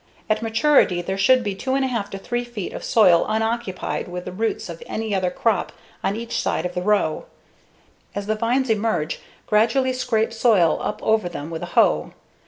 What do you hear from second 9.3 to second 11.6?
gradually scrape soil up over them